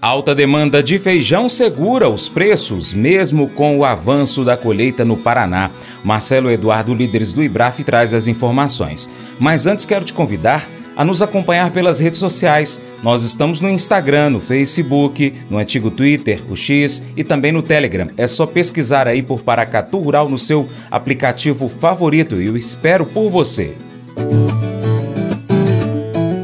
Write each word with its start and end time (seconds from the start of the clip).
Alta 0.00 0.34
demanda 0.34 0.82
de 0.82 0.98
feijão 0.98 1.46
segura 1.46 2.08
os 2.08 2.26
preços, 2.26 2.94
mesmo 2.94 3.48
com 3.50 3.78
o 3.78 3.84
avanço 3.84 4.42
da 4.42 4.56
colheita 4.56 5.04
no 5.04 5.16
Paraná. 5.16 5.70
Marcelo 6.02 6.50
Eduardo, 6.50 6.94
líderes 6.94 7.32
do 7.34 7.42
IBRAF, 7.42 7.84
traz 7.84 8.14
as 8.14 8.26
informações. 8.26 9.10
Mas 9.38 9.66
antes 9.66 9.84
quero 9.84 10.04
te 10.04 10.14
convidar 10.14 10.66
a 10.96 11.04
nos 11.04 11.20
acompanhar 11.20 11.70
pelas 11.70 11.98
redes 11.98 12.18
sociais. 12.18 12.80
Nós 13.02 13.22
estamos 13.24 13.60
no 13.60 13.68
Instagram, 13.68 14.30
no 14.30 14.40
Facebook, 14.40 15.34
no 15.50 15.58
antigo 15.58 15.90
Twitter, 15.90 16.40
o 16.48 16.56
X 16.56 17.04
e 17.14 17.22
também 17.22 17.52
no 17.52 17.62
Telegram. 17.62 18.08
É 18.16 18.26
só 18.26 18.46
pesquisar 18.46 19.06
aí 19.06 19.22
por 19.22 19.42
Paracatu 19.42 19.98
Rural 19.98 20.30
no 20.30 20.38
seu 20.38 20.68
aplicativo 20.90 21.68
favorito 21.68 22.40
e 22.40 22.46
eu 22.46 22.56
espero 22.56 23.04
por 23.04 23.28
você. 23.28 23.74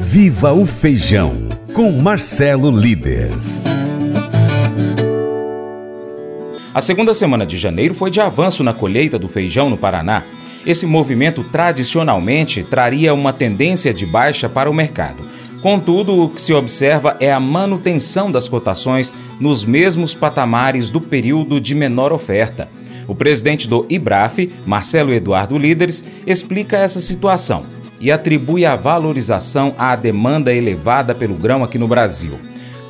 Viva 0.00 0.52
o 0.52 0.66
Feijão! 0.66 1.45
Com 1.76 1.92
Marcelo 1.92 2.70
Líderes. 2.70 3.62
A 6.72 6.80
segunda 6.80 7.12
semana 7.12 7.44
de 7.44 7.58
janeiro 7.58 7.92
foi 7.92 8.10
de 8.10 8.18
avanço 8.18 8.64
na 8.64 8.72
colheita 8.72 9.18
do 9.18 9.28
feijão 9.28 9.68
no 9.68 9.76
Paraná. 9.76 10.22
Esse 10.64 10.86
movimento 10.86 11.44
tradicionalmente 11.44 12.62
traria 12.62 13.12
uma 13.12 13.30
tendência 13.30 13.92
de 13.92 14.06
baixa 14.06 14.48
para 14.48 14.70
o 14.70 14.72
mercado. 14.72 15.18
Contudo, 15.60 16.18
o 16.18 16.30
que 16.30 16.40
se 16.40 16.54
observa 16.54 17.14
é 17.20 17.30
a 17.30 17.38
manutenção 17.38 18.32
das 18.32 18.48
cotações 18.48 19.14
nos 19.38 19.62
mesmos 19.62 20.14
patamares 20.14 20.88
do 20.88 20.98
período 20.98 21.60
de 21.60 21.74
menor 21.74 22.10
oferta. 22.10 22.70
O 23.06 23.14
presidente 23.14 23.68
do 23.68 23.84
IBRAF, 23.90 24.50
Marcelo 24.64 25.12
Eduardo 25.12 25.58
Líderes, 25.58 26.02
explica 26.26 26.78
essa 26.78 27.02
situação 27.02 27.75
e 28.00 28.10
atribui 28.10 28.64
a 28.64 28.76
valorização 28.76 29.74
à 29.78 29.96
demanda 29.96 30.52
elevada 30.52 31.14
pelo 31.14 31.34
grão 31.34 31.64
aqui 31.64 31.78
no 31.78 31.88
Brasil. 31.88 32.38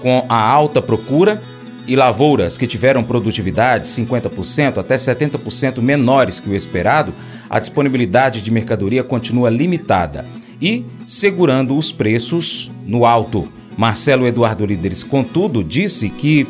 Com 0.02 0.24
a 0.28 0.38
alta 0.38 0.82
procura 0.82 1.40
e 1.86 1.94
lavouras 1.94 2.58
que 2.58 2.66
tiveram 2.66 3.04
produtividade 3.04 3.86
50% 3.86 4.78
até 4.78 4.96
70% 4.96 5.80
menores 5.80 6.40
que 6.40 6.48
o 6.48 6.54
esperado, 6.54 7.12
a 7.48 7.60
disponibilidade 7.60 8.42
de 8.42 8.50
mercadoria 8.50 9.04
continua 9.04 9.48
limitada 9.48 10.24
e 10.60 10.84
segurando 11.06 11.76
os 11.76 11.92
preços 11.92 12.70
no 12.84 13.06
alto. 13.06 13.48
Marcelo 13.76 14.26
Eduardo 14.26 14.64
Líderes, 14.64 15.02
contudo, 15.02 15.62
disse 15.62 16.08
que 16.08 16.46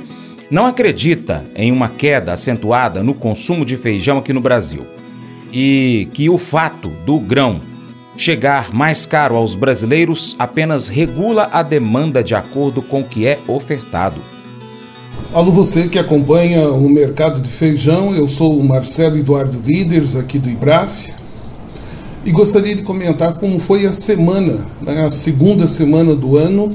não 0.50 0.64
acredita 0.64 1.44
em 1.56 1.72
uma 1.72 1.88
queda 1.88 2.32
acentuada 2.32 3.02
no 3.02 3.14
consumo 3.14 3.64
de 3.64 3.76
feijão 3.76 4.18
aqui 4.18 4.32
no 4.32 4.40
Brasil 4.40 4.86
e 5.52 6.08
que 6.12 6.30
o 6.30 6.38
fato 6.38 6.88
do 7.04 7.18
grão 7.18 7.60
chegar 8.16 8.72
mais 8.72 9.04
caro 9.04 9.36
aos 9.36 9.54
brasileiros 9.54 10.34
apenas 10.38 10.88
regula 10.88 11.48
a 11.52 11.62
demanda 11.62 12.22
de 12.22 12.34
acordo 12.34 12.80
com 12.80 13.00
o 13.00 13.04
que 13.04 13.26
é 13.26 13.38
ofertado. 13.46 14.20
Alô, 15.32 15.52
você 15.52 15.88
que 15.88 15.98
acompanha 15.98 16.68
o 16.68 16.88
mercado 16.88 17.40
de 17.40 17.50
feijão, 17.50 18.14
eu 18.14 18.26
sou 18.26 18.58
o 18.58 18.64
Marcelo 18.64 19.18
Eduardo 19.18 19.60
Líderes, 19.64 20.16
aqui 20.16 20.38
do 20.38 20.48
IBRAF, 20.48 21.12
e 22.24 22.30
gostaria 22.30 22.74
de 22.74 22.82
comentar 22.82 23.34
como 23.34 23.58
foi 23.58 23.86
a 23.86 23.92
semana, 23.92 24.66
né, 24.80 25.02
a 25.02 25.10
segunda 25.10 25.66
semana 25.66 26.14
do 26.14 26.36
ano, 26.36 26.74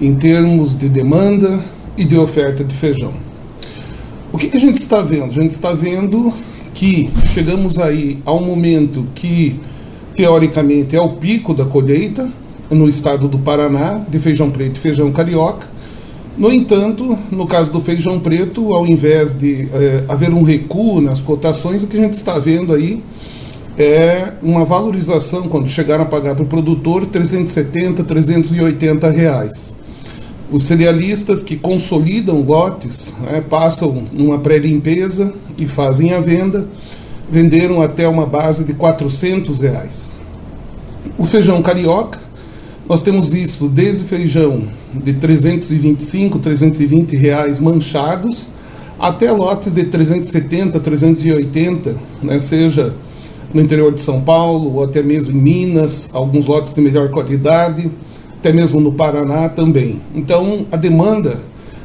em 0.00 0.14
termos 0.14 0.76
de 0.76 0.88
demanda 0.88 1.62
e 1.96 2.04
de 2.04 2.16
oferta 2.16 2.64
de 2.64 2.74
feijão. 2.74 3.12
O 4.32 4.38
que, 4.38 4.48
que 4.48 4.56
a 4.56 4.60
gente 4.60 4.76
está 4.76 5.02
vendo? 5.02 5.24
A 5.24 5.42
gente 5.42 5.50
está 5.50 5.72
vendo 5.72 6.32
que 6.72 7.10
chegamos 7.26 7.78
aí 7.78 8.20
ao 8.24 8.40
momento 8.40 9.06
que 9.14 9.60
teoricamente 10.20 10.94
é 10.94 11.00
o 11.00 11.14
pico 11.14 11.54
da 11.54 11.64
colheita 11.64 12.28
no 12.70 12.86
estado 12.86 13.26
do 13.26 13.38
Paraná, 13.38 14.04
de 14.06 14.18
feijão 14.18 14.50
preto 14.50 14.76
e 14.76 14.78
feijão 14.78 15.10
carioca. 15.10 15.66
No 16.36 16.52
entanto, 16.52 17.18
no 17.30 17.46
caso 17.46 17.72
do 17.72 17.80
feijão 17.80 18.20
preto, 18.20 18.74
ao 18.74 18.86
invés 18.86 19.34
de 19.34 19.66
é, 19.72 20.04
haver 20.08 20.34
um 20.34 20.42
recuo 20.42 21.00
nas 21.00 21.22
cotações, 21.22 21.82
o 21.82 21.86
que 21.86 21.96
a 21.96 22.02
gente 22.02 22.12
está 22.12 22.38
vendo 22.38 22.74
aí 22.74 23.02
é 23.78 24.34
uma 24.42 24.62
valorização, 24.62 25.48
quando 25.48 25.70
chegaram 25.70 26.02
a 26.02 26.06
pagar 26.06 26.34
para 26.34 26.44
o 26.44 26.46
produtor, 26.46 27.06
370, 27.06 28.04
380 28.04 29.08
reais. 29.08 29.74
Os 30.52 30.64
cerealistas 30.64 31.42
que 31.42 31.56
consolidam 31.56 32.42
lotes 32.42 33.14
né, 33.22 33.42
passam 33.48 34.02
numa 34.12 34.38
pré-limpeza 34.38 35.32
e 35.58 35.66
fazem 35.66 36.12
a 36.12 36.20
venda 36.20 36.68
venderam 37.30 37.80
até 37.80 38.08
uma 38.08 38.26
base 38.26 38.64
de 38.64 38.74
400 38.74 39.58
reais. 39.58 40.10
O 41.18 41.24
feijão 41.24 41.62
carioca, 41.62 42.18
nós 42.88 43.02
temos 43.02 43.28
visto 43.28 43.68
desde 43.68 44.04
feijão 44.04 44.64
de 44.92 45.12
325, 45.12 46.38
320 46.38 47.16
reais 47.16 47.60
manchados, 47.60 48.48
até 48.98 49.30
lotes 49.30 49.74
de 49.74 49.84
370, 49.84 50.80
380, 50.80 51.96
né, 52.22 52.38
seja 52.40 52.94
no 53.52 53.60
interior 53.60 53.92
de 53.92 54.00
São 54.00 54.20
Paulo 54.20 54.74
ou 54.74 54.84
até 54.84 55.02
mesmo 55.02 55.36
em 55.36 55.40
Minas, 55.40 56.10
alguns 56.12 56.46
lotes 56.46 56.72
de 56.72 56.80
melhor 56.80 57.10
qualidade, 57.10 57.90
até 58.38 58.52
mesmo 58.52 58.80
no 58.80 58.92
Paraná 58.92 59.48
também. 59.48 60.00
Então, 60.14 60.66
a 60.70 60.76
demanda, 60.76 61.40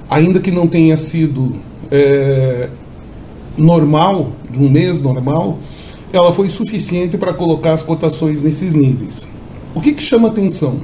ainda 0.09 0.39
que 0.39 0.51
não 0.51 0.67
tenha 0.67 0.95
sido 0.97 1.55
é, 1.91 2.69
normal, 3.57 4.31
de 4.49 4.59
um 4.59 4.69
mês 4.69 5.01
normal, 5.01 5.59
ela 6.17 6.31
foi 6.31 6.49
suficiente 6.49 7.17
para 7.17 7.33
colocar 7.33 7.73
as 7.73 7.83
cotações 7.83 8.41
nesses 8.41 8.75
níveis. 8.75 9.27
O 9.73 9.81
que, 9.81 9.93
que 9.93 10.01
chama 10.01 10.27
atenção? 10.29 10.79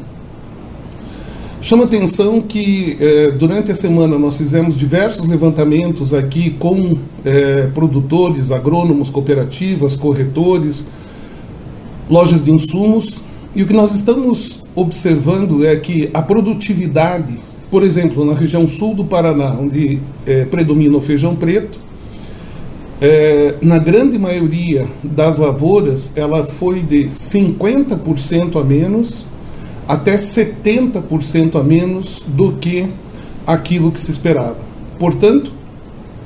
Chama 1.61 1.83
atenção 1.83 2.41
que 2.41 2.97
eh, 2.99 3.31
durante 3.37 3.71
a 3.71 3.75
semana 3.75 4.17
nós 4.17 4.35
fizemos 4.35 4.75
diversos 4.75 5.27
levantamentos 5.27 6.11
aqui 6.11 6.49
com 6.49 6.97
eh, 7.23 7.69
produtores, 7.73 8.51
agrônomos, 8.51 9.11
cooperativas, 9.11 9.95
corretores, 9.95 10.83
lojas 12.09 12.45
de 12.45 12.51
insumos, 12.51 13.21
e 13.55 13.61
o 13.61 13.67
que 13.67 13.73
nós 13.73 13.93
estamos 13.93 14.63
observando 14.73 15.63
é 15.63 15.75
que 15.75 16.09
a 16.13 16.21
produtividade, 16.21 17.37
por 17.69 17.83
exemplo, 17.83 18.25
na 18.25 18.33
região 18.33 18.67
sul 18.67 18.95
do 18.95 19.05
Paraná, 19.05 19.55
onde 19.59 19.99
eh, 20.25 20.45
predomina 20.45 20.97
o 20.97 21.01
feijão 21.01 21.35
preto, 21.35 21.79
é, 23.01 23.55
na 23.63 23.79
grande 23.79 24.19
maioria 24.19 24.87
das 25.03 25.39
lavouras, 25.39 26.11
ela 26.15 26.45
foi 26.45 26.81
de 26.81 27.07
50% 27.07 28.61
a 28.61 28.63
menos 28.63 29.25
até 29.87 30.15
70% 30.15 31.59
a 31.59 31.63
menos 31.63 32.23
do 32.27 32.53
que 32.53 32.87
aquilo 33.45 33.91
que 33.91 33.99
se 33.99 34.11
esperava. 34.11 34.59
Portanto, 34.99 35.51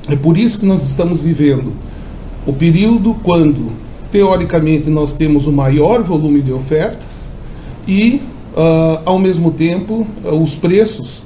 é 0.08 0.14
por 0.14 0.36
isso 0.36 0.60
que 0.60 0.66
nós 0.66 0.84
estamos 0.84 1.22
vivendo 1.22 1.72
o 2.46 2.52
período 2.52 3.16
quando, 3.24 3.72
teoricamente, 4.12 4.88
nós 4.90 5.12
temos 5.12 5.46
o 5.46 5.52
maior 5.52 6.02
volume 6.02 6.42
de 6.42 6.52
ofertas 6.52 7.26
e, 7.88 8.20
uh, 8.54 9.00
ao 9.04 9.18
mesmo 9.18 9.50
tempo, 9.50 10.06
uh, 10.24 10.40
os 10.40 10.54
preços 10.54 11.22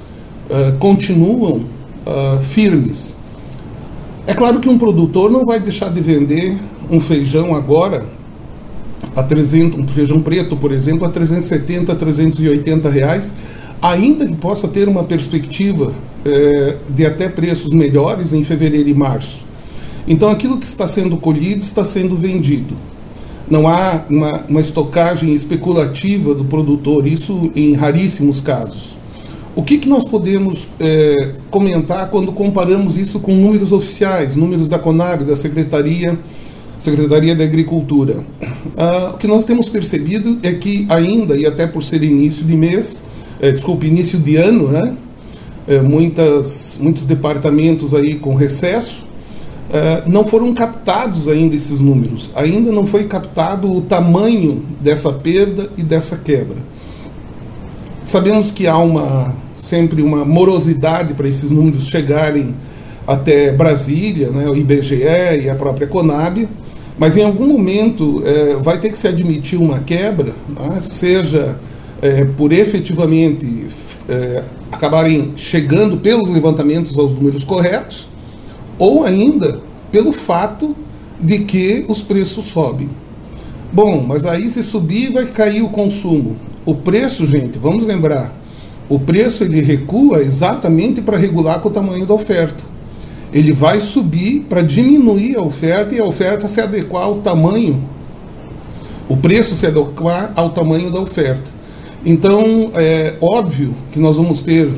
uh, 0.49 0.77
continuam 0.79 1.65
firmes. 2.41 3.15
É 4.27 4.33
claro 4.33 4.59
que 4.59 4.69
um 4.69 4.77
produtor 4.77 5.31
não 5.31 5.45
vai 5.45 5.59
deixar 5.59 5.89
de 5.89 5.99
vender 5.99 6.57
um 6.89 6.99
feijão 6.99 7.55
agora 7.55 8.05
a 9.15 9.23
300, 9.23 9.79
um 9.79 9.87
feijão 9.87 10.21
preto, 10.21 10.55
por 10.55 10.71
exemplo, 10.71 11.05
a 11.05 11.09
370, 11.09 11.95
380 11.95 12.89
reais, 12.89 13.33
ainda 13.81 14.27
que 14.27 14.35
possa 14.35 14.67
ter 14.67 14.87
uma 14.87 15.03
perspectiva 15.03 15.93
é, 16.23 16.77
de 16.89 17.05
até 17.05 17.27
preços 17.27 17.73
melhores 17.73 18.31
em 18.31 18.43
fevereiro 18.43 18.89
e 18.89 18.93
março. 18.93 19.45
Então, 20.07 20.29
aquilo 20.29 20.57
que 20.57 20.65
está 20.65 20.87
sendo 20.87 21.17
colhido 21.17 21.61
está 21.61 21.83
sendo 21.83 22.15
vendido. 22.15 22.75
Não 23.49 23.67
há 23.67 24.05
uma, 24.09 24.43
uma 24.47 24.61
estocagem 24.61 25.33
especulativa 25.33 26.33
do 26.33 26.45
produtor, 26.45 27.07
isso 27.07 27.51
em 27.55 27.73
raríssimos 27.73 28.39
casos. 28.39 29.00
O 29.53 29.63
que, 29.63 29.77
que 29.77 29.89
nós 29.89 30.05
podemos 30.05 30.69
é, 30.79 31.33
comentar 31.49 32.09
quando 32.09 32.31
comparamos 32.31 32.97
isso 32.97 33.19
com 33.19 33.35
números 33.35 33.73
oficiais, 33.73 34.35
números 34.35 34.69
da 34.69 34.79
Conab, 34.79 35.25
da 35.25 35.35
Secretaria, 35.35 36.17
Secretaria 36.77 37.35
da 37.35 37.43
Agricultura? 37.43 38.23
Ah, 38.77 39.11
o 39.13 39.17
que 39.17 39.27
nós 39.27 39.43
temos 39.43 39.67
percebido 39.67 40.37
é 40.41 40.53
que 40.53 40.85
ainda, 40.89 41.35
e 41.35 41.45
até 41.45 41.67
por 41.67 41.83
ser 41.83 42.01
início 42.01 42.45
de 42.45 42.55
mês, 42.55 43.03
é, 43.41 43.51
desculpe, 43.51 43.87
início 43.87 44.17
de 44.19 44.37
ano, 44.37 44.69
né? 44.69 44.95
É, 45.67 45.81
muitas, 45.81 46.79
muitos 46.81 47.05
departamentos 47.05 47.93
aí 47.93 48.15
com 48.15 48.35
recesso, 48.35 49.05
é, 49.71 50.03
não 50.07 50.25
foram 50.25 50.53
captados 50.53 51.27
ainda 51.27 51.55
esses 51.55 51.81
números. 51.81 52.31
Ainda 52.35 52.71
não 52.71 52.85
foi 52.85 53.03
captado 53.03 53.71
o 53.71 53.81
tamanho 53.81 54.63
dessa 54.79 55.11
perda 55.11 55.69
e 55.77 55.83
dessa 55.83 56.17
quebra. 56.17 56.70
Sabemos 58.05 58.51
que 58.51 58.67
há 58.67 58.77
uma 58.77 59.33
sempre 59.55 60.01
uma 60.01 60.25
morosidade 60.25 61.13
para 61.13 61.27
esses 61.27 61.51
números 61.51 61.87
chegarem 61.87 62.55
até 63.05 63.51
Brasília, 63.51 64.29
né, 64.29 64.47
o 64.47 64.55
IBGE 64.55 65.43
e 65.43 65.49
a 65.49 65.55
própria 65.55 65.87
Conab, 65.87 66.47
mas 66.97 67.15
em 67.15 67.23
algum 67.23 67.47
momento 67.47 68.23
é, 68.25 68.55
vai 68.55 68.79
ter 68.79 68.89
que 68.89 68.97
se 68.97 69.07
admitir 69.07 69.59
uma 69.59 69.79
quebra, 69.79 70.33
né, 70.49 70.79
seja 70.81 71.57
é, 72.01 72.25
por 72.25 72.51
efetivamente 72.51 73.67
é, 74.09 74.43
acabarem 74.71 75.33
chegando 75.35 75.97
pelos 75.97 76.29
levantamentos 76.29 76.97
aos 76.97 77.13
números 77.13 77.43
corretos, 77.43 78.07
ou 78.79 79.03
ainda 79.03 79.61
pelo 79.91 80.11
fato 80.11 80.75
de 81.19 81.39
que 81.39 81.85
os 81.87 82.01
preços 82.01 82.45
sobem. 82.45 82.89
Bom, 83.71 84.03
mas 84.05 84.25
aí 84.25 84.49
se 84.49 84.63
subir 84.63 85.11
vai 85.11 85.25
cair 85.27 85.61
o 85.61 85.69
consumo. 85.69 86.35
O 86.63 86.75
preço, 86.75 87.25
gente, 87.25 87.57
vamos 87.57 87.85
lembrar, 87.85 88.31
o 88.87 88.99
preço 88.99 89.43
ele 89.43 89.61
recua 89.61 90.21
exatamente 90.21 91.01
para 91.01 91.17
regular 91.17 91.59
com 91.59 91.69
o 91.69 91.71
tamanho 91.71 92.05
da 92.05 92.13
oferta. 92.13 92.63
Ele 93.33 93.51
vai 93.51 93.81
subir 93.81 94.41
para 94.41 94.61
diminuir 94.61 95.37
a 95.37 95.41
oferta 95.41 95.95
e 95.95 95.99
a 95.99 96.05
oferta 96.05 96.47
se 96.47 96.61
adequar 96.61 97.03
ao 97.03 97.15
tamanho, 97.15 97.83
o 99.09 99.17
preço 99.17 99.55
se 99.55 99.65
adequar 99.65 100.33
ao 100.35 100.51
tamanho 100.51 100.91
da 100.91 100.99
oferta. 100.99 101.51
Então, 102.05 102.71
é 102.75 103.15
óbvio 103.19 103.73
que 103.91 103.99
nós 103.99 104.17
vamos 104.17 104.41
ter, 104.43 104.71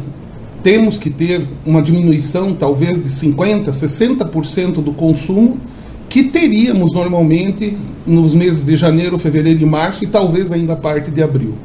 temos 0.62 0.98
que 0.98 1.10
ter 1.10 1.46
uma 1.66 1.82
diminuição 1.82 2.54
talvez 2.54 3.02
de 3.02 3.10
50%, 3.10 3.72
60% 3.72 4.74
do 4.82 4.94
consumo 4.94 5.60
que 6.08 6.24
teríamos 6.24 6.94
normalmente 6.94 7.78
nos 8.06 8.34
meses 8.34 8.64
de 8.64 8.78
janeiro, 8.78 9.18
fevereiro 9.20 9.64
e 9.64 9.66
março 9.66 10.04
e 10.04 10.08
talvez 10.08 10.52
ainda 10.52 10.76
parte 10.76 11.12
de 11.12 11.22
abril. 11.22 11.56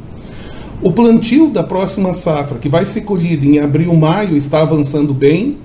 O 0.82 0.92
plantio 0.92 1.48
da 1.48 1.62
próxima 1.62 2.12
safra, 2.12 2.58
que 2.58 2.69
vai 2.69 2.86
ser 2.86 3.02
colhido 3.02 3.44
em 3.44 3.58
abril, 3.58 3.94
maio, 3.94 4.36
está 4.36 4.62
avançando 4.62 5.12
bem, 5.12 5.56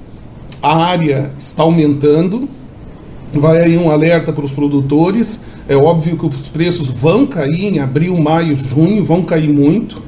a 0.62 0.76
área 0.76 1.32
está 1.38 1.64
aumentando, 1.64 2.50
vai 3.34 3.62
aí 3.62 3.78
um 3.78 3.92
alerta 3.92 4.34
para 4.34 4.46
os 4.46 4.52
produtores 4.52 5.42
é 5.68 5.76
óbvio 5.78 6.18
que 6.18 6.26
os 6.26 6.50
preços 6.50 6.90
vão 6.90 7.26
cair 7.26 7.74
em 7.74 7.80
abril, 7.80 8.18
maio, 8.18 8.58
junho, 8.58 9.04
vão 9.04 9.24
cair 9.24 9.50
muito. 9.50 10.02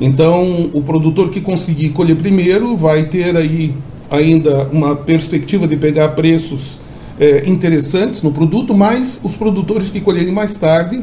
Então, 0.00 0.68
o 0.72 0.82
produtor 0.82 1.30
que 1.30 1.40
conseguir 1.40 1.90
colher 1.90 2.16
primeiro 2.16 2.76
vai 2.76 3.04
ter 3.04 3.36
aí 3.36 3.72
ainda 4.10 4.68
uma 4.72 4.96
perspectiva 4.96 5.66
de 5.66 5.76
pegar 5.76 6.10
preços 6.10 6.80
é, 7.18 7.48
interessantes 7.48 8.20
no 8.20 8.32
produto, 8.32 8.74
mas 8.74 9.20
os 9.22 9.36
produtores 9.36 9.88
que 9.88 10.00
colherem 10.00 10.32
mais 10.32 10.56
tarde 10.56 11.02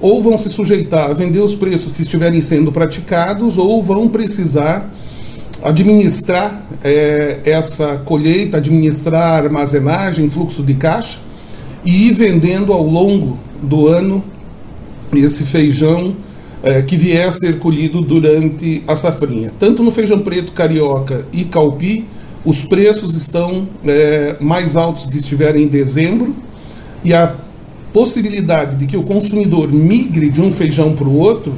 ou 0.00 0.22
vão 0.22 0.38
se 0.38 0.48
sujeitar 0.48 1.10
a 1.10 1.14
vender 1.14 1.40
os 1.40 1.54
preços 1.54 1.92
que 1.92 2.02
estiverem 2.02 2.40
sendo 2.40 2.72
praticados 2.72 3.58
ou 3.58 3.82
vão 3.82 4.08
precisar 4.08 4.90
administrar 5.62 6.66
é, 6.82 7.40
essa 7.44 7.98
colheita, 7.98 8.56
administrar 8.56 9.44
armazenagem, 9.44 10.30
fluxo 10.30 10.62
de 10.62 10.74
caixa 10.74 11.18
e 11.84 12.08
ir 12.08 12.14
vendendo 12.14 12.72
ao 12.72 12.82
longo 12.82 13.38
do 13.62 13.86
ano 13.86 14.24
esse 15.12 15.44
feijão 15.44 16.16
é, 16.62 16.82
que 16.82 16.96
vier 16.96 17.28
a 17.28 17.32
ser 17.32 17.58
colhido 17.58 18.00
durante 18.00 18.82
a 18.86 18.94
safrinha. 18.96 19.52
Tanto 19.58 19.82
no 19.82 19.90
feijão 19.90 20.20
preto, 20.20 20.52
carioca 20.52 21.26
e 21.32 21.44
calpi, 21.44 22.06
os 22.44 22.64
preços 22.64 23.14
estão 23.14 23.68
é, 23.86 24.36
mais 24.40 24.76
altos 24.76 25.06
que 25.06 25.18
estiverem 25.18 25.64
em 25.64 25.68
dezembro 25.68 26.34
e 27.04 27.12
a 27.12 27.34
possibilidade 27.92 28.76
de 28.76 28.86
que 28.86 28.96
o 28.96 29.02
consumidor 29.02 29.72
migre 29.72 30.30
de 30.30 30.40
um 30.40 30.52
feijão 30.52 30.94
para 30.94 31.08
o 31.08 31.16
outro 31.16 31.54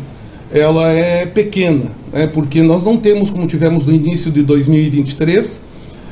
ela 0.53 0.91
é 0.91 1.25
pequena, 1.25 1.87
né, 2.13 2.27
porque 2.27 2.63
nós 2.63 2.83
não 2.83 2.99
temos, 2.99 3.31
como 3.31 3.47
tivemos 3.47 3.87
no 3.87 3.95
início 3.95 4.31
de 4.31 4.43
2023, 4.43 5.63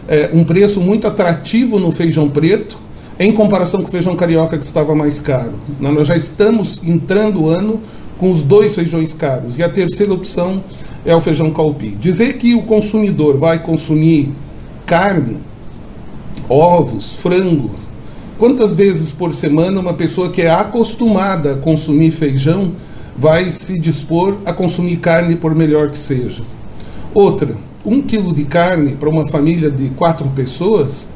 é, 0.09 0.31
um 0.33 0.43
preço 0.45 0.81
muito 0.81 1.07
atrativo 1.07 1.79
no 1.79 1.93
feijão 1.93 2.29
preto, 2.29 2.79
em 3.19 3.33
comparação 3.33 3.83
com 3.83 3.89
o 3.89 3.91
feijão 3.91 4.17
carioca 4.17 4.57
que 4.57 4.65
estava 4.65 4.95
mais 4.95 5.21
caro. 5.21 5.53
Nós 5.79 6.09
já 6.09 6.17
estamos 6.17 6.81
entrando 6.89 7.43
o 7.43 7.49
ano 7.51 7.81
com 8.17 8.31
os 8.31 8.43
dois 8.43 8.75
feijões 8.75 9.13
caros. 9.13 9.59
E 9.59 9.63
a 9.63 9.69
terceira 9.69 10.13
opção 10.13 10.65
é 11.05 11.15
o 11.15 11.21
feijão 11.21 11.51
calpi. 11.51 11.91
Dizer 12.01 12.39
que 12.39 12.55
o 12.55 12.63
consumidor 12.63 13.37
vai 13.37 13.59
consumir 13.59 14.33
carne, 14.87 15.37
ovos, 16.49 17.17
frango, 17.17 17.71
quantas 18.41 18.73
vezes 18.73 19.13
por 19.13 19.35
semana 19.35 19.79
uma 19.79 19.93
pessoa 19.93 20.31
que 20.31 20.41
é 20.41 20.51
acostumada 20.51 21.53
a 21.53 21.57
consumir 21.57 22.11
feijão 22.11 22.73
vai 23.15 23.53
se 23.53 23.79
dispor 23.79 24.39
a 24.47 24.53
consumir 24.53 24.97
carne 24.97 25.37
por 25.37 25.55
melhor 25.55 25.91
que 25.91 25.99
seja? 25.99 26.43
Outra, 27.13 27.55
um 27.85 28.01
quilo 28.01 28.33
de 28.33 28.47
carne 28.47 28.93
para 28.93 29.11
uma 29.11 29.29
família 29.29 29.71
de 29.71 29.91
quatro 29.91 30.27
pessoas 30.35 31.09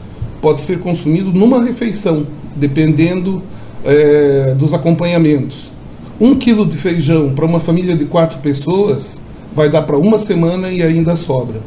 pode 0.42 0.60
ser 0.60 0.80
consumido 0.80 1.32
numa 1.32 1.64
refeição, 1.64 2.26
dependendo 2.54 3.42
é, 3.86 4.54
dos 4.54 4.74
acompanhamentos. 4.74 5.72
Um 6.20 6.34
quilo 6.34 6.66
de 6.66 6.76
feijão 6.76 7.32
para 7.34 7.46
uma 7.46 7.58
família 7.58 7.96
de 7.96 8.04
quatro 8.04 8.38
pessoas 8.40 9.18
vai 9.56 9.70
dar 9.70 9.82
para 9.82 9.96
uma 9.96 10.18
semana 10.18 10.68
e 10.68 10.82
ainda 10.82 11.16
sobra. 11.16 11.62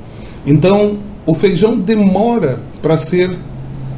Então, 0.46 1.00
o 1.26 1.34
feijão 1.34 1.80
demora 1.80 2.60
para 2.80 2.96
ser 2.96 3.36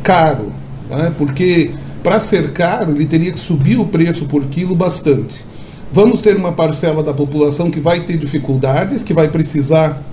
caro, 0.02 0.54
né? 0.90 1.14
porque 1.18 1.72
para 2.02 2.20
ser 2.20 2.52
caro 2.52 2.92
ele 2.92 3.06
teria 3.06 3.32
que 3.32 3.40
subir 3.40 3.78
o 3.78 3.86
preço 3.86 4.26
por 4.26 4.46
quilo 4.46 4.76
bastante. 4.76 5.46
Vamos 5.92 6.22
ter 6.22 6.36
uma 6.36 6.52
parcela 6.52 7.02
da 7.02 7.14
população 7.14 7.72
que 7.72 7.80
vai 7.80 8.02
ter 8.02 8.18
dificuldades, 8.18 9.02
que 9.02 9.14
vai 9.14 9.28
precisar 9.28 10.04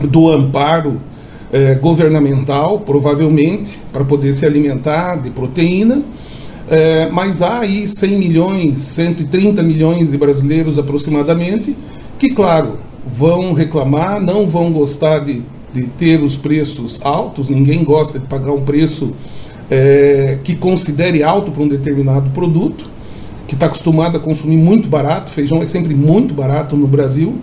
do 0.00 0.30
amparo 0.30 1.00
é, 1.52 1.74
governamental, 1.74 2.80
provavelmente, 2.80 3.78
para 3.92 4.04
poder 4.04 4.32
se 4.32 4.46
alimentar 4.46 5.16
de 5.16 5.30
proteína. 5.30 6.02
É, 6.70 7.08
mas 7.10 7.42
há 7.42 7.60
aí 7.60 7.86
100 7.88 8.16
milhões, 8.16 8.78
130 8.78 9.62
milhões 9.62 10.10
de 10.10 10.16
brasileiros 10.16 10.78
aproximadamente, 10.78 11.76
que, 12.18 12.30
claro, 12.30 12.78
vão 13.06 13.52
reclamar, 13.52 14.20
não 14.20 14.48
vão 14.48 14.72
gostar 14.72 15.18
de, 15.18 15.42
de 15.72 15.82
ter 15.82 16.22
os 16.22 16.36
preços 16.36 17.00
altos, 17.02 17.48
ninguém 17.48 17.84
gosta 17.84 18.18
de 18.18 18.26
pagar 18.26 18.52
um 18.52 18.62
preço 18.62 19.12
é, 19.70 20.38
que 20.42 20.54
considere 20.54 21.22
alto 21.22 21.50
para 21.50 21.62
um 21.62 21.68
determinado 21.68 22.30
produto, 22.30 22.90
que 23.46 23.54
está 23.54 23.66
acostumado 23.66 24.16
a 24.16 24.20
consumir 24.20 24.56
muito 24.56 24.88
barato, 24.88 25.30
feijão 25.30 25.62
é 25.62 25.66
sempre 25.66 25.94
muito 25.94 26.34
barato 26.34 26.76
no 26.76 26.86
Brasil. 26.86 27.38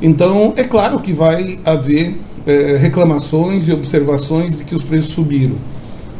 Então, 0.00 0.52
é 0.56 0.64
claro 0.64 1.00
que 1.00 1.12
vai 1.12 1.58
haver 1.64 2.16
é, 2.46 2.76
reclamações 2.76 3.66
e 3.66 3.72
observações 3.72 4.56
de 4.56 4.64
que 4.64 4.74
os 4.74 4.82
preços 4.82 5.12
subiram. 5.12 5.56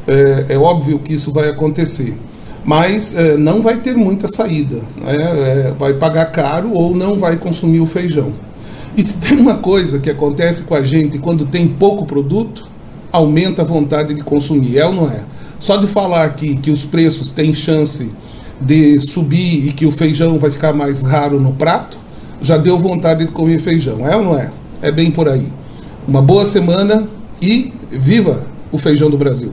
É, 0.07 0.55
é 0.55 0.59
óbvio 0.59 0.99
que 0.99 1.15
isso 1.15 1.33
vai 1.33 1.49
acontecer, 1.49 2.17
mas 2.65 3.15
é, 3.15 3.37
não 3.37 3.63
vai 3.63 3.77
ter 3.77 3.97
muita 3.97 4.27
saída. 4.27 4.77
Né? 4.97 5.17
É, 5.17 5.75
vai 5.79 5.95
pagar 5.95 6.27
caro 6.27 6.73
ou 6.73 6.95
não 6.95 7.19
vai 7.19 7.37
consumir 7.37 7.81
o 7.81 7.87
feijão. 7.87 8.33
E 8.97 9.03
se 9.03 9.15
tem 9.19 9.39
uma 9.39 9.59
coisa 9.59 10.01
que 10.01 10.11
acontece 10.11 10.63
com 10.63 10.75
a 10.75 10.83
gente 10.83 11.19
quando 11.19 11.47
tem 11.47 11.69
pouco 11.69 12.05
produto, 12.05 12.67
aumenta 13.13 13.63
a 13.63 13.65
vontade 13.65 14.13
de 14.15 14.23
consumir, 14.23 14.79
é 14.79 14.87
ou 14.87 14.93
não 14.93 15.09
é? 15.09 15.23
Só 15.61 15.77
de 15.77 15.87
falar 15.87 16.25
aqui 16.25 16.57
que 16.57 16.71
os 16.71 16.85
preços 16.85 17.33
têm 17.33 17.53
chance 17.53 18.11
de 18.61 19.01
subir 19.01 19.69
e 19.69 19.73
que 19.73 19.87
o 19.87 19.93
feijão 19.93 20.39
vai 20.39 20.51
ficar 20.51 20.73
mais 20.73 21.03
raro 21.03 21.41
no 21.41 21.53
prato, 21.53 21.99
já 22.41 22.57
deu 22.57 22.79
vontade 22.79 23.25
de 23.25 23.33
comer 23.33 23.59
feijão, 23.59 24.07
é 24.07 24.17
ou 24.17 24.25
não 24.25 24.39
é? 24.39 24.51
É 24.81 24.91
bem 24.91 25.11
por 25.11 25.29
aí. 25.29 25.53
Uma 26.07 26.23
boa 26.23 26.47
semana 26.47 27.09
e 27.43 27.73
viva 27.91 28.47
o 28.71 28.79
feijão 28.79 29.11
do 29.11 29.19
Brasil! 29.19 29.53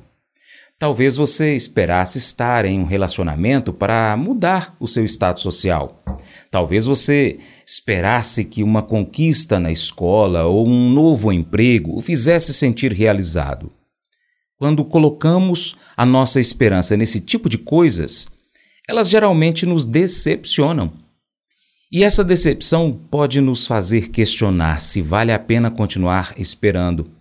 Talvez 0.77 1.15
você 1.15 1.55
esperasse 1.55 2.17
estar 2.17 2.65
em 2.65 2.81
um 2.81 2.83
relacionamento 2.83 3.71
para 3.71 4.17
mudar 4.17 4.75
o 4.77 4.89
seu 4.89 5.05
status 5.05 5.41
social. 5.41 6.03
Talvez 6.51 6.85
você 6.85 7.39
esperasse 7.65 8.43
que 8.43 8.61
uma 8.61 8.81
conquista 8.81 9.57
na 9.57 9.71
escola 9.71 10.43
ou 10.43 10.67
um 10.67 10.89
novo 10.89 11.31
emprego 11.31 11.97
o 11.97 12.01
fizesse 12.01 12.53
sentir 12.53 12.91
realizado. 12.91 13.71
Quando 14.57 14.83
colocamos 14.83 15.77
a 15.95 16.05
nossa 16.05 16.41
esperança 16.41 16.97
nesse 16.97 17.21
tipo 17.21 17.47
de 17.47 17.57
coisas, 17.57 18.27
elas 18.85 19.09
geralmente 19.09 19.65
nos 19.65 19.85
decepcionam. 19.85 21.02
E 21.93 22.03
essa 22.03 22.23
decepção 22.23 22.91
pode 22.91 23.39
nos 23.39 23.67
fazer 23.67 24.09
questionar 24.09 24.81
se 24.81 24.99
vale 24.99 25.31
a 25.31 25.37
pena 25.37 25.69
continuar 25.69 26.33
esperando. 26.39 27.11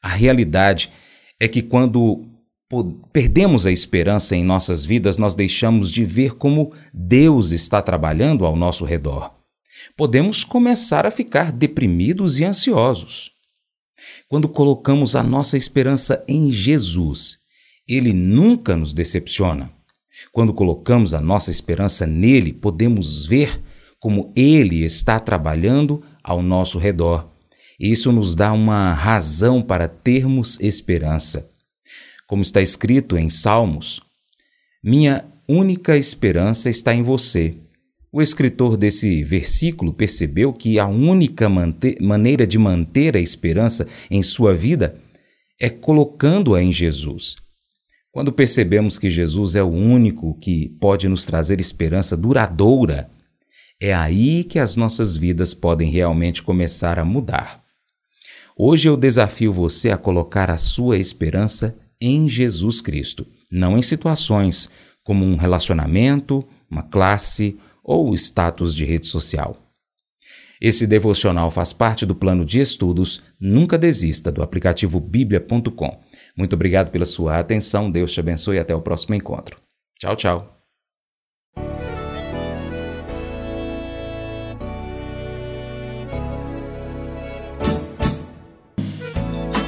A 0.00 0.06
realidade 0.06 0.92
é 1.40 1.48
que 1.48 1.60
quando 1.60 2.24
perdemos 3.12 3.66
a 3.66 3.72
esperança 3.72 4.36
em 4.36 4.44
nossas 4.44 4.84
vidas, 4.84 5.18
nós 5.18 5.34
deixamos 5.34 5.90
de 5.90 6.04
ver 6.04 6.36
como 6.36 6.72
Deus 6.94 7.50
está 7.50 7.82
trabalhando 7.82 8.46
ao 8.46 8.54
nosso 8.54 8.84
redor. 8.84 9.34
Podemos 9.96 10.44
começar 10.44 11.04
a 11.04 11.10
ficar 11.10 11.50
deprimidos 11.50 12.38
e 12.38 12.44
ansiosos. 12.44 13.32
Quando 14.28 14.48
colocamos 14.48 15.16
a 15.16 15.22
nossa 15.24 15.58
esperança 15.58 16.24
em 16.28 16.52
Jesus, 16.52 17.38
Ele 17.88 18.12
nunca 18.12 18.76
nos 18.76 18.94
decepciona. 18.94 19.72
Quando 20.30 20.54
colocamos 20.54 21.12
a 21.12 21.20
nossa 21.20 21.50
esperança 21.50 22.06
nele, 22.06 22.52
podemos 22.52 23.26
ver 23.26 23.65
como 24.00 24.32
Ele 24.36 24.84
está 24.84 25.18
trabalhando 25.18 26.02
ao 26.22 26.42
nosso 26.42 26.78
redor. 26.78 27.28
Isso 27.78 28.10
nos 28.10 28.34
dá 28.34 28.52
uma 28.52 28.92
razão 28.92 29.60
para 29.60 29.86
termos 29.88 30.58
esperança. 30.60 31.48
Como 32.26 32.42
está 32.42 32.60
escrito 32.60 33.16
em 33.16 33.30
Salmos, 33.30 34.00
minha 34.82 35.24
única 35.48 35.96
esperança 35.96 36.68
está 36.70 36.94
em 36.94 37.02
você. 37.02 37.54
O 38.12 38.22
escritor 38.22 38.76
desse 38.76 39.22
versículo 39.22 39.92
percebeu 39.92 40.52
que 40.52 40.78
a 40.78 40.86
única 40.86 41.48
maneira 42.00 42.46
de 42.46 42.58
manter 42.58 43.16
a 43.16 43.20
esperança 43.20 43.86
em 44.10 44.22
sua 44.22 44.54
vida 44.54 44.96
é 45.60 45.68
colocando-a 45.68 46.62
em 46.62 46.72
Jesus. 46.72 47.36
Quando 48.10 48.32
percebemos 48.32 48.98
que 48.98 49.10
Jesus 49.10 49.54
é 49.54 49.62
o 49.62 49.68
único 49.68 50.38
que 50.40 50.70
pode 50.80 51.08
nos 51.08 51.26
trazer 51.26 51.60
esperança 51.60 52.16
duradoura, 52.16 53.10
é 53.80 53.94
aí 53.94 54.44
que 54.44 54.58
as 54.58 54.76
nossas 54.76 55.16
vidas 55.16 55.54
podem 55.54 55.90
realmente 55.90 56.42
começar 56.42 56.98
a 56.98 57.04
mudar. 57.04 57.62
Hoje 58.56 58.88
eu 58.88 58.96
desafio 58.96 59.52
você 59.52 59.90
a 59.90 59.98
colocar 59.98 60.50
a 60.50 60.56
sua 60.56 60.96
esperança 60.96 61.76
em 62.00 62.28
Jesus 62.28 62.80
Cristo, 62.80 63.26
não 63.50 63.76
em 63.76 63.82
situações 63.82 64.70
como 65.04 65.24
um 65.24 65.36
relacionamento, 65.36 66.44
uma 66.70 66.82
classe 66.82 67.58
ou 67.84 68.14
status 68.14 68.74
de 68.74 68.84
rede 68.84 69.06
social. 69.06 69.56
Esse 70.60 70.86
devocional 70.86 71.50
faz 71.50 71.72
parte 71.72 72.06
do 72.06 72.14
plano 72.14 72.44
de 72.44 72.60
estudos 72.60 73.22
Nunca 73.38 73.76
Desista 73.76 74.32
do 74.32 74.42
aplicativo 74.42 74.98
bíblia.com. 74.98 76.00
Muito 76.36 76.54
obrigado 76.54 76.90
pela 76.90 77.04
sua 77.04 77.38
atenção, 77.38 77.90
Deus 77.90 78.12
te 78.12 78.20
abençoe 78.20 78.56
e 78.56 78.60
até 78.60 78.74
o 78.74 78.80
próximo 78.80 79.14
encontro. 79.14 79.58
Tchau, 79.98 80.16
tchau. 80.16 80.55